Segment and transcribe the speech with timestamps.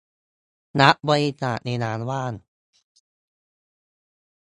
[0.81, 2.33] รับบริจาค "เวลาว่าง"